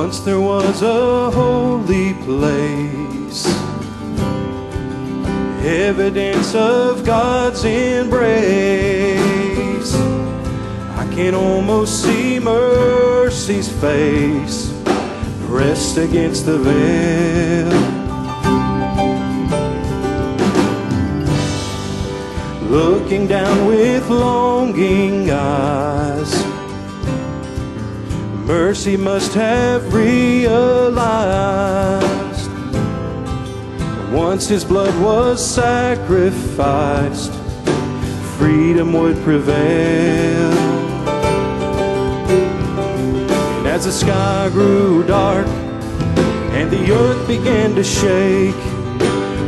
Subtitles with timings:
[0.00, 3.46] Once there was a holy place,
[5.64, 9.14] evidence of God's embrace.
[10.96, 14.72] I can almost see mercy's face
[15.46, 17.70] pressed against the veil.
[22.68, 26.43] Looking down with longing eyes
[28.44, 30.94] mercy must have realized
[34.12, 37.32] once his blood was sacrificed,
[38.36, 40.52] freedom would prevail.
[43.58, 45.46] And as the sky grew dark
[46.56, 48.54] and the earth began to shake,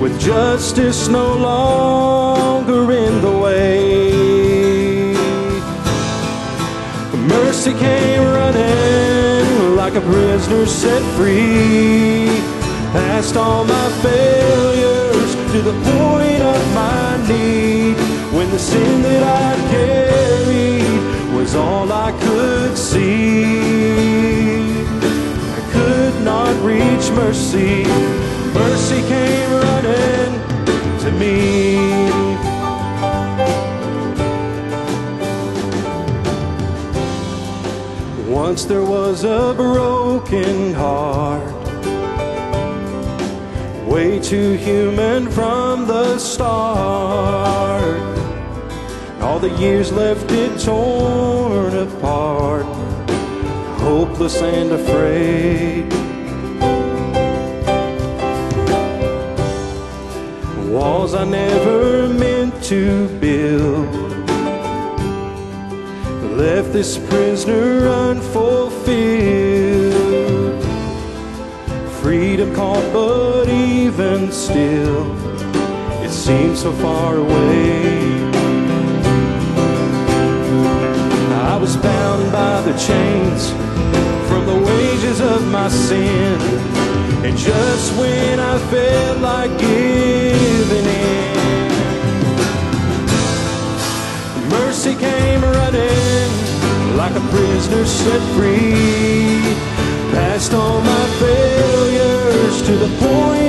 [0.00, 2.43] with justice no longer
[10.44, 12.26] prisoner set free.
[12.92, 17.96] Past all my failures to the point of my need.
[18.34, 23.44] When the sin that I carried was all I could see.
[25.58, 27.84] I could not reach mercy.
[28.52, 29.63] Mercy came
[38.48, 41.64] Once there was a broken heart,
[43.88, 48.02] way too human from the start.
[49.22, 52.66] All the years left it torn apart,
[53.80, 55.90] hopeless and afraid.
[60.70, 64.23] Walls I never meant to build
[66.36, 68.74] left this prisoner unfulfilled.
[72.02, 75.06] Freedom called, but even still,
[76.02, 78.32] it seems so far away.
[81.52, 83.50] I was bound by the chains
[84.28, 86.40] from the wages of my sin.
[87.24, 91.34] And just when I felt like giving in,
[94.50, 95.13] mercy came
[97.04, 99.40] like a prisoner set free.
[100.10, 103.43] Past all my failures to the point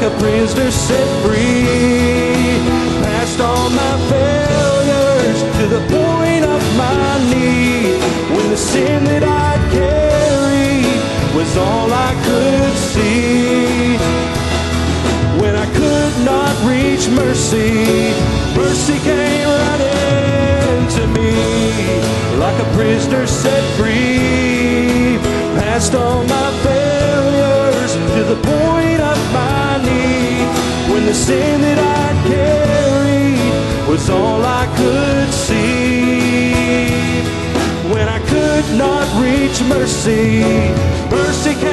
[0.00, 2.56] like a prisoner set free.
[3.04, 8.00] Past all my failures to the point of my need
[8.34, 13.98] when the sin that I carried was all I could see.
[15.38, 18.14] When I could not reach mercy,
[18.56, 21.32] mercy came running to me
[22.38, 25.18] like a prisoner set free.
[25.60, 26.39] Past all my
[31.30, 36.50] sin that I carried was all I could see.
[37.92, 40.42] When I could not reach mercy,
[41.16, 41.69] mercy came